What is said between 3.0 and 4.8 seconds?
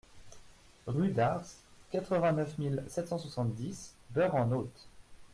cent soixante-dix Bœurs-en-Othe